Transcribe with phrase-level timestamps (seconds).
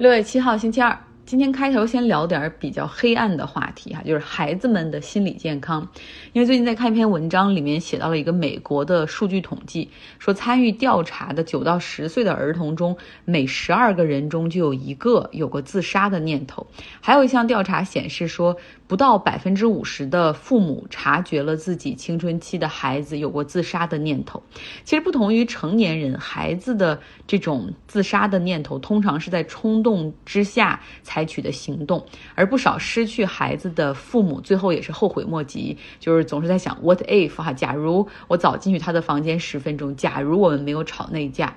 [0.00, 0.98] 六月七号，星期二。
[1.26, 5.86] 今天开头先聊点比较黑暗的话题哈，就是孩子们的心理健康。
[6.32, 16.66] 因为最近在看一篇文章，里面写到了一个美国的数据统计，说参与调查的九到十岁的儿童中，每十二个人中就有一个有过自杀的念头。
[17.02, 18.56] 还有一项调查显示说。
[18.90, 24.42] 不到百分之五十的父母察觉了自己青春期的孩子有过自杀的念头。
[24.82, 32.04] 其实不同于成年人，孩子的这种自杀的念头通常是在冲动之下采取的行动，
[32.34, 41.56] 而不少失去孩子的父母最后也是后悔莫及，就是总是在想 what if 哈，假如我早进去他的房间十分钟，假如我们没有吵那架。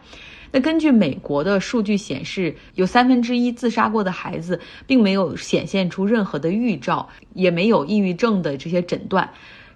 [0.56, 9.28] 那根据美国的数据显示，有三分之一自杀过的孩子并没有显现出任何的预兆，也没有抑郁症的这些诊断，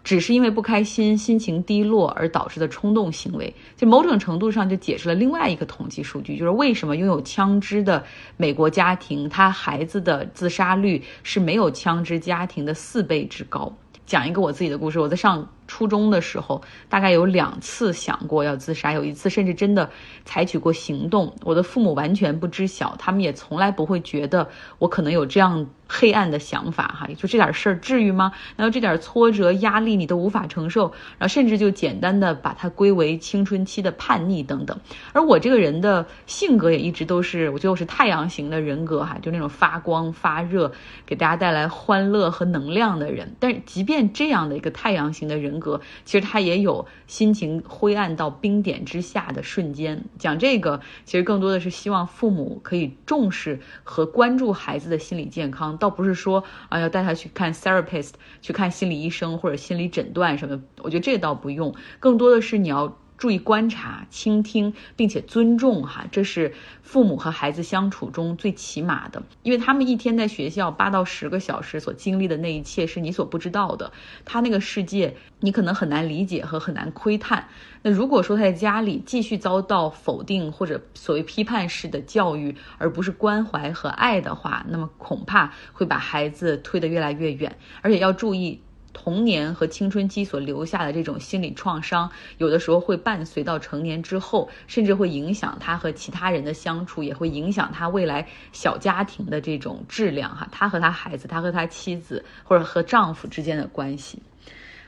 [0.04, 3.52] 只是因为不开心、心情低落而导致的冲动行为。
[3.76, 8.06] 就某种程度上就解释了另外一个统计数据，就是为什么拥有枪支的
[8.38, 13.76] 美国家庭，他孩子的自杀率是没有枪支家庭的四倍之高。
[14.06, 15.50] 讲一个我自己的故事，我在上。
[15.68, 19.90] 初中的时候，大概有两次想过要自杀，有一次甚至真的
[20.26, 21.36] 采取过行动。
[21.44, 26.96] 我的父母完全不知晓，他们也从来不会觉得我可能有这样黑暗的想法。
[27.00, 28.32] 哈，就这点事儿至于吗？
[28.56, 34.80] 然后这点挫折、压力你都无法承受，然后甚至就简单的把它归为青春期的叛逆等等。
[35.14, 40.72] 而我这个人的性格也一直都是，我觉得我是太阳型的人格，哈，就那种发光发热，
[41.06, 43.36] 给大家带来欢乐和能量的人。
[43.40, 50.06] 但是即便这样的一个太阳型的人，格其实他也有心情灰暗到冰点之下的瞬间。
[50.18, 60.62] 讲这个其实更多的是希望父母可以重视和关注孩子的心理健康，倒不是说啊要带他去看 therapist 去看心理医生或者心理诊断什么。
[60.82, 62.98] 我觉得这倒不用，更多的是你要。
[63.18, 69.24] 注意观察、倾听，并且尊重，哈，这是父母和孩子相处中最起码的。
[69.42, 73.92] 因为他们一天在学校八到十个小时所经历的那一切是你所不知道的，
[74.24, 77.48] 他那个世界你可能很难理解和很难窥探。
[77.82, 87.58] 那如果说他在家里继续遭到否定或者所谓批判式的教育，而不是关怀和爱的话，那么恐怕会把孩子推得越来越远。
[87.82, 88.62] 而且要注意。
[89.00, 92.10] 童年和青春期所留下的这种心理创伤，
[92.40, 100.50] 有的时候会伴随到成年之后，甚至会影响他和其他人的相处，也会影响他未来小家庭的这种质量哈。
[100.52, 104.20] 他和他孩子，他和他妻子或者和丈夫之间的关系。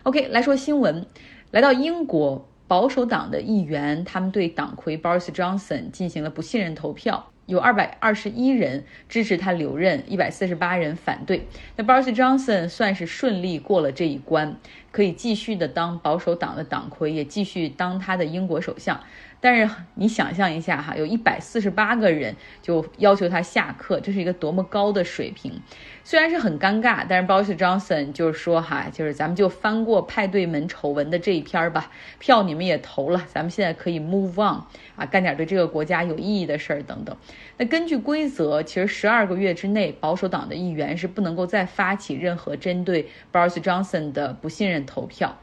[0.03, 1.05] OK，来说新闻，
[1.51, 7.31] 来到英国保守党的议员，他们对党魁 Boris Johnson 进行了不信任投票。
[7.49, 11.47] 有二百二十一人支持他留任，一百四十八人反对。
[11.75, 14.55] 那 Boris Johnson 算是顺利过了这一关，
[14.91, 19.01] 可以继续的当保守党的党魁，也继续当他的英国首相。
[19.41, 25.61] 但是你想象一下哈，有一百四十八个人就要求他下课，这是一个多么高的水平。
[26.03, 34.63] 虽然是很尴尬，但是 Boris Johnson 就是说哈，就是咱们就翻过派对门丑闻的这一篇吧，票你们也投了，咱们现在可以 move on
[34.95, 37.15] 啊，干点对这个国家有意义的事儿等等。
[37.57, 45.37] 那根据规则，其实十二个月之内，保守党的议员是不能够再发起任何针对 Boris Johnson 的不信任投票。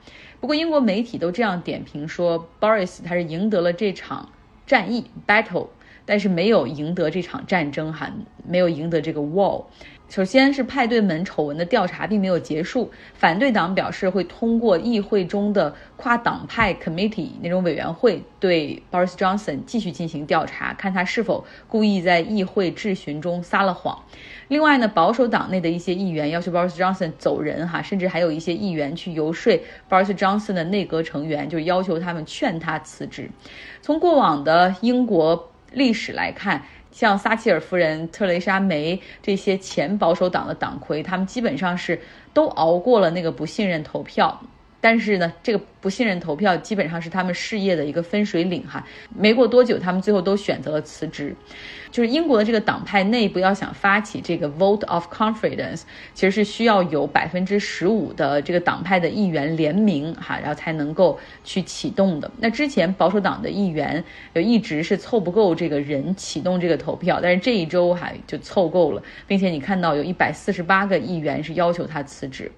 [0.47, 4.29] 不过英国媒体都这样点评说，Boris 他是赢得了这场
[4.65, 5.67] 战役 battle，
[6.05, 8.13] 但是没有赢得这场战争哈，
[8.47, 9.65] 没有赢得这个 war。
[10.09, 24.01] 首先是派对门丑闻的调查并没有结束，反对党表示会通过议会中的跨党派 committee 那种委员会对 Boris Johnson 继续进行调查，看他是否故意在议会质询中撒了谎。
[24.49, 29.53] 另外呢，保守党内的一些议员要求 Boris Johnson 走人哈，甚至还有一些议员去游说
[29.91, 33.29] Boris Johnson 的内阁成员，就要求他们劝他辞职。
[33.83, 36.63] 从过往的英国历史来看。
[36.97, 42.01] 像撒切尔夫人、特蕾莎梅这些前保守党的党魁，他们基本上是
[42.33, 44.41] 都熬过了那个不信任投票。
[44.81, 48.85] 但是呢，这个不信任投票基本上是他们事业的一个分水岭哈。
[49.15, 51.35] 没过多久，他们最后都选择了辞职。
[51.91, 55.83] 就是英国的这个党派内部要想发起这个 vote of confidence，
[56.13, 62.31] 其实是需要有百分之十五的这个党派的议员联名哈，然后才能够去启动的。
[62.39, 72.51] 那之前保守党的议员就一直是凑不够这个人启动这个投票，但是这一周哈就凑够了，并且你看到有一百四十八个议员是要求他辞职。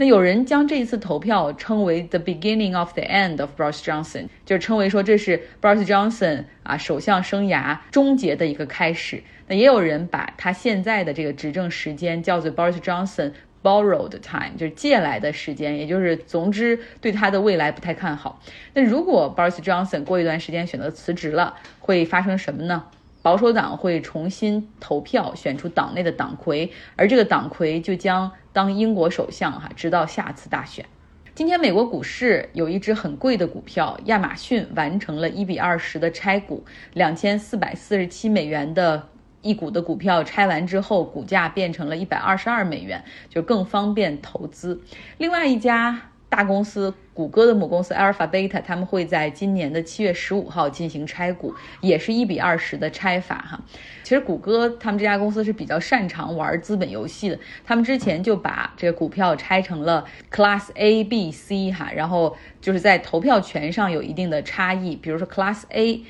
[0.00, 9.22] 那有人将这一次投票称为 the beginning of the end of Boris Johnson，就是称为说这是 Boris Johnson 啊首相生涯终结的一个开始。
[9.46, 13.32] 那也有人把他现在的这个执政时间叫做 Boris Johnson
[13.62, 18.40] borrowed time，就是借来的时间，也就是总之对他的未来不太看好。
[18.72, 22.84] 那如果 Boris Johnson 过一段时间选择辞职了，会发生什么呢？
[23.22, 30.84] 保守党会重新投票选出党内的党魁，而这个党魁就将当英国首相哈，直到下次大选。
[31.34, 36.64] 今天美国股市有一只很贵的股票，亚马逊完成了一比二十的拆股，
[36.94, 39.08] 两千四百四十七美元的
[39.40, 44.80] 一股的股票拆完之后，股价变成了一百二十二美元，就更方便投资。
[45.18, 46.94] 另外一家大公司。
[47.20, 53.60] 谷歌的母公司 Alphabet，他们会在今年的七月十五号进行拆股，也是一比二十的拆法哈。
[54.02, 64.96] 其实谷歌他们这家公司是比较擅长玩资本游戏的，他们之前就把这个股票拆成了 Class A、B、C 哈，然后就是在投票权上有一定的差异。
[64.96, 66.02] 比如说 Class A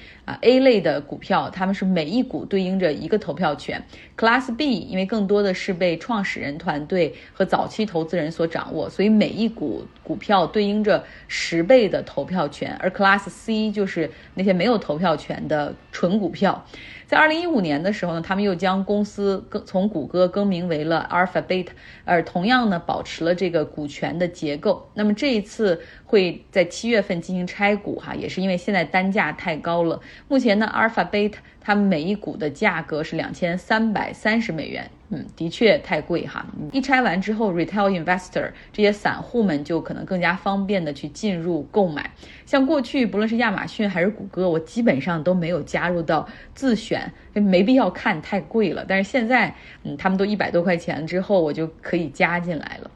[0.42, 3.82] A 类的股票，他们是每一股对应着一个投票权
[4.16, 11.04] ；Class B 因为更多的是被创始人团队和早期投资人所掌握，所以每一股股票对应着。
[11.32, 16.64] 十倍的投票权，而 Class C 就是那些没有投票权的纯股票。
[17.06, 21.66] 在二零一五年的时候呢，他们又将公司更从谷歌更名为了 Alphabet，
[22.04, 24.88] 而同样呢保持了这个股权的结构。
[24.94, 30.00] 那么这一次会在七月份进行拆股哈，也是因为现在单价太高了。
[30.28, 34.90] 目前呢，Alphabet 它每一股的价格是两千三百三十美元。
[35.12, 36.46] 嗯，的确太贵哈。
[36.70, 42.08] 一拆完之后，retail investor 这些散户们就可能更加方便的去进入购买。
[42.46, 48.84] 像过去不论是亚马逊还是谷歌，我基本上都没有加入到自选，没必要看太贵了。
[48.86, 49.52] 但是现在，
[49.82, 52.88] 嗯，他们都一百多块钱之后，我就可以加进来了。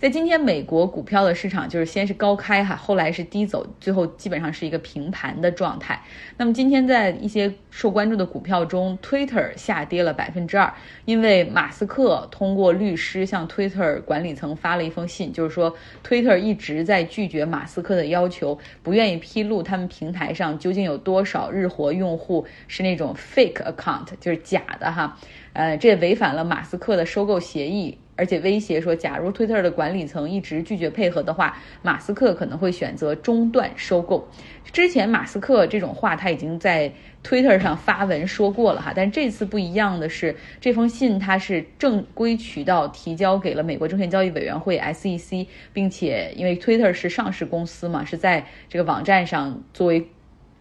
[0.00, 6.02] 在今天，美国股票的市场就是先是高开哈，后来是低走，最后基本上是一个平盘的状态。
[6.38, 10.72] 那么今天在一些受关注的股票中，Twitter 下跌了百分之二，
[11.04, 25.18] 因为马斯克通过律师向 Twitter 管理层发了一封信，就是说 Twitter 一直在拒绝马斯克的要求，不愿意披露他们平台上究竟有多少日活用户是那种 fake account，就是假的哈。
[25.52, 27.98] 呃，这也违反了马斯克的收购协议。
[28.20, 34.28] 而且威胁说，假如推特的管理层一直拒绝配合的话，马斯克可能会选择中断收购。
[34.70, 50.06] 之前马斯克这种话他已经在推特上发文说过了哈，但这次不一样的是，这封信他是正规渠道提交给了美国证券交易委员会 SEC，并且因为推特是上市公司嘛，是在这个网站上作为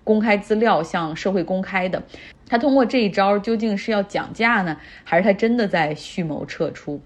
[0.06, 2.02] 公开资料向社会公开的。
[2.48, 7.00] 他通过这一招究竟是要讲价呢，还是他真的在蓄谋撤出？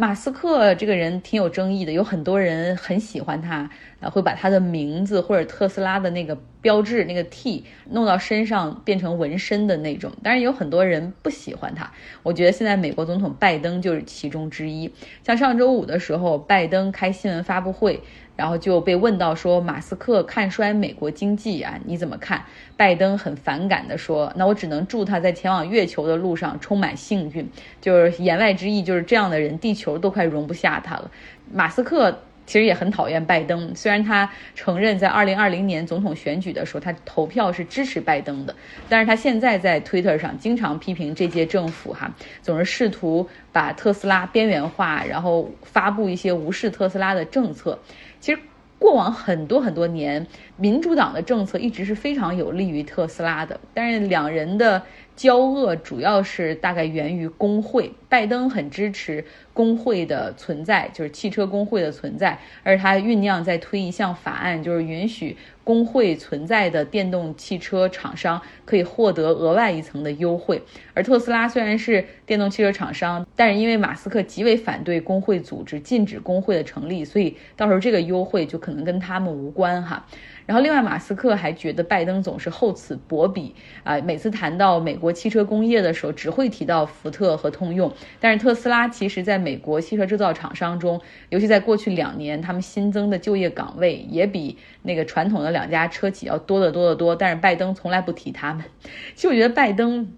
[0.00, 3.68] 马斯克这个人挺有争议的，有很多人很喜欢他，
[4.00, 10.10] 呃，会把他的名字或者特斯拉的那个标志那个 T 弄到身上变成纹身的那种。
[10.22, 11.92] 但是，有很多人不喜欢他。
[12.24, 14.90] 我觉得现在美国总统拜登就是其中之一。
[15.22, 18.00] 像上周五的时候，拜登开新闻发布会。
[18.36, 22.42] 然后就被问到说马斯克看衰美国经济啊，你怎么看？
[22.76, 27.46] 拜登很反感的说，那我只能祝他在前往月球的路上充满幸运。
[27.80, 31.10] 就是言外之意，就是这样的人，地球都快容不下他了。
[31.52, 38.54] 马斯克其实也很讨厌拜登，虽然他承认在二零二零年总统选举的时候他投票是支持拜登的，
[38.88, 42.10] 但是他现在在 Twitter 上经常批评这届政府哈，
[42.40, 47.78] 总是试图把特斯拉边缘化，然后发布一些无视特斯拉的政策。
[48.20, 48.40] 其实，
[48.78, 50.26] 过往很多很多年，
[50.60, 53.58] 民主党的政策一直是非常有利于特斯拉的。
[53.74, 54.80] 但是两人的
[55.16, 65.36] 交恶主要是大概源于工会，拜登很支持工会的存在，就是汽车工会的存在，而他酝酿在推一项法案，就是允许。
[65.62, 70.60] 工会存在的电动汽车厂商可以获得额外一层的优惠，
[70.94, 80.04] 而特斯拉虽然是电动汽车厂商，但是因为马斯克极为反对工会组织，禁止工会的成立，所以到时候这个优惠就可能跟他们无关哈。
[80.50, 83.54] 然后，另外，马斯克还觉得拜登总是厚此薄彼
[83.84, 87.92] 啊，每次谈到美国汽车工业的时候，只会提到福特和通用。
[88.18, 97.14] 但是，特斯拉其实在美国汽车制造厂商中，尤其在过去两年，他们新增的就业岗位也比那个传统的两家车企要多得多得多。
[97.14, 98.64] 但是，拜登从来不提他们。
[99.14, 100.12] 其实，我觉得拜登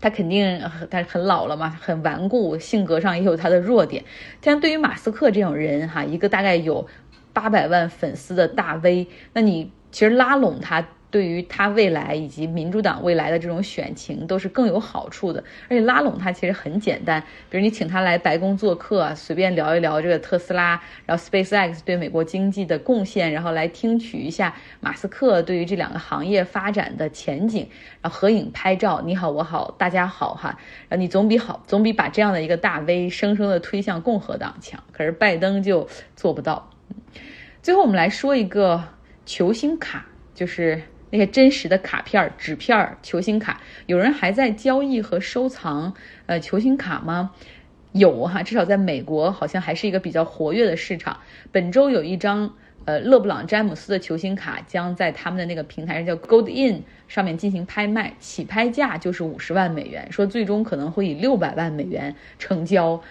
[0.00, 4.02] 他肯定他很老了嘛，很顽固，性格上也有他的弱点。
[4.42, 6.88] 像对于马斯克这种人哈，一个大概有
[7.32, 9.70] 八百万粉丝的大 V，那你。
[9.96, 15.42] 其实拉拢他，对于他未来以及民主党未来的这种选情都是更有好处的。
[15.68, 27.66] 而且拉拢他其实很简单，比如你请他来白宫做客啊，随便聊一聊这个特斯拉，然后 SpaceX 对美国经济的贡献，然后来听取一下马斯克对于这两个行业发展的前景，
[28.02, 30.58] 然后合影拍照，你好我好大家好哈，
[30.90, 34.78] 然后你总比好总比把这样的一个大 V 生生的推向共和党强。
[34.92, 36.68] 可是拜登就做不到。
[37.62, 38.84] 最后我们来说一个。
[39.26, 40.80] 球星卡就是
[41.10, 45.92] 那些真实的卡片、纸片、球星卡，有人还在交易和收藏
[46.26, 47.32] 呃球星卡吗？
[47.92, 51.18] 有哈，至少在美国好像还是一个比较活跃的市场。
[51.50, 52.52] 本周有一张
[52.84, 63.02] 呃勒布朗詹姆斯的球星卡将在他们的那个平台上叫 Gold In 上面进行拍卖，起拍价就是五十万美元，说最终可能会以六百万美元成交。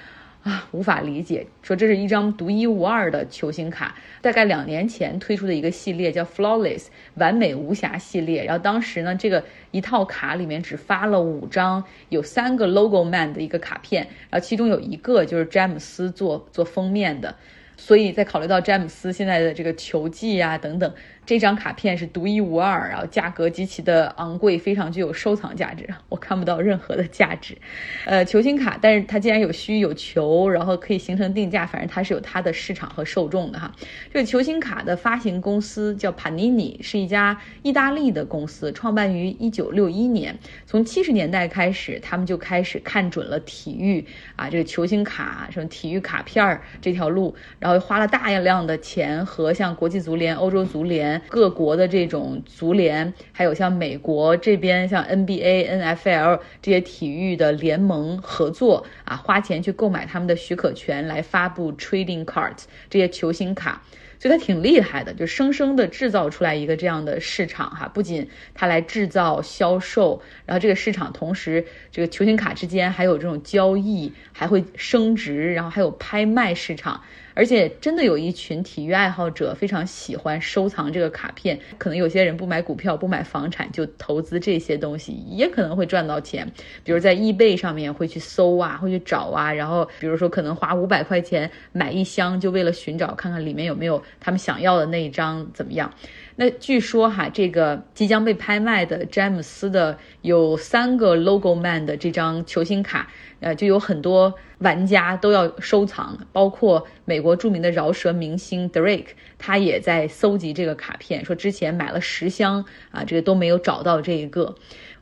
[0.45, 6.85] 啊，无法理解，说这是一张独一无二的球星卡，大概两年前推出的一个系列叫 Flawless
[7.15, 17.35] 完美无瑕系列，然后当时呢，这个一套卡里面只发了五张，有三个 Logo Man 的一个卡片，然后其中有一个就是詹姆斯做做封面的。
[17.77, 20.93] 所以在考虑到詹姆斯现在的这个球技啊等等，
[21.25, 25.87] 这张卡片是独一无二，然后价格极其的昂贵，非常具有收藏价值。
[26.07, 27.57] 我看不到任何的价值，
[28.05, 33.73] 呃，球星卡，但是它既然有需有球，然后可以形成定价，反正它是有它的市场和受众的哈。
[34.13, 40.37] 这个球星卡的发行公司叫 Panini，是一家意大利的公司，创办于一九六一年。
[40.67, 44.05] 从七十年代开始，他们就开始看准了体育
[44.35, 47.35] 啊，这个球星卡什么体育卡片儿这条路。
[47.59, 62.55] 然后花了大量的钱和像国际足联、欧洲足联、各国的这种足联，还有像美国这边像 NBA、NFL 这些体育的联盟合作啊，花钱去购买他们的许可权来发布 trading Card
[62.89, 63.81] 这些球星卡。
[64.17, 67.91] 所以它挺厉害的，就生生的制造出来一个这样的市场哈。
[67.93, 77.01] 不仅它来制造、销售，然后这个市场同时，这个球星卡之间还有这种交易，还会升值，然后还有拍卖市场。
[77.35, 86.49] 而且真的有一群体育爱好者非常喜欢收藏这个卡片，可能有些人不买股票、不买房产，就投资这些东西，也可能会赚到钱。
[86.83, 95.93] 比如在易贝上面会去搜啊，会去找啊，然后比如说可能花五百块钱买一箱，就为了寻找看看里面有没有他们想要的那一张怎么样。
[96.37, 114.55] 那据说哈，这个即将被拍卖的詹姆斯的有三个 Logo Man 的这张球星卡，呃，就有很多玩家都要收藏，包括美国著名的饶舌明星 Drake，他也在搜集这个卡片，说之前买了十箱啊，这个都没有找到这一个。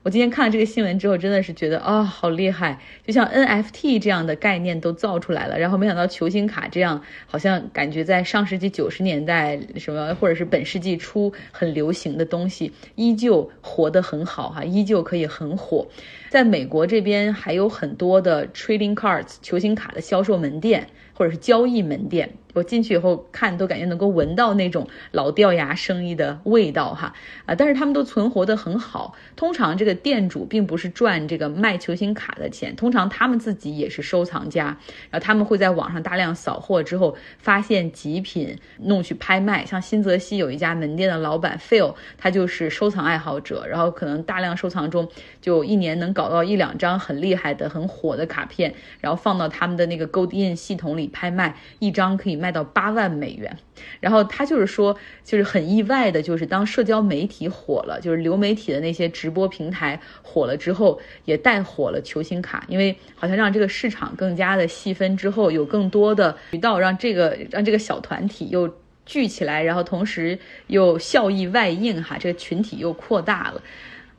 [0.04, 2.78] 我今天看了这个新闻之后，真的是觉得啊，好厉害！
[3.08, 15.88] 就像 NFT 这样的概念都造出来了，然后没想到球星卡这样，好像感觉在上世纪九十年代什么，或者是本世纪初很流行的东西，依旧活得很好哈，依旧可以很火。
[16.30, 20.88] 在美国这边还有很多的 trading cards 球星卡的销售门店。
[21.16, 27.14] 或者是交易门店，我进去以后看都感觉能够闻到那种老掉牙生意的味道哈
[27.46, 27.56] 啊！
[27.56, 29.16] 但是他们都存活得很好。
[29.36, 34.66] 通常这个店主并不是赚这个卖球星卡的钱，通常他们自己也是收藏家，
[35.10, 39.66] 然后他们会在网上大量扫货之后发现极品弄去拍卖。
[39.66, 45.08] 像新泽西有一家门店的老板 Phil，他就是收藏爱好者，然后可能大量收藏中
[45.42, 51.04] 就一年能搞到一两张很厉害的、很火的卡片，然后放到他们的那个 Gold In 系统里。
[51.14, 53.58] 拍卖一张可以卖到八万美元，
[54.02, 68.70] 然后他就是说，就是很意外的，就是当社交媒体火了，就是流媒体的那些直播平台火了之后，也带火了球星卡，因为好像让这个市场更加的细分之后，有更多的渠道让这个让这个小团体又
[69.06, 73.62] 聚起来，然后同时又效益外应哈，这个群体又扩大了。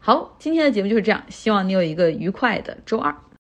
[0.01, 3.15] 好，今天的节目就是这样，希望你有一个愉快的周二。